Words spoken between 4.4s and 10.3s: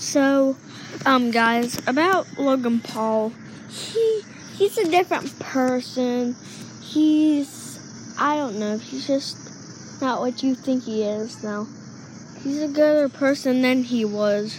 he's a different person. He's I don't know. He's just not